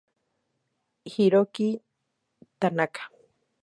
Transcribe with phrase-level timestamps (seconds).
[1.13, 1.69] Hiroki
[2.59, 3.01] Tanaka